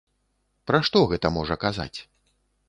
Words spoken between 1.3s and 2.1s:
можа казаць?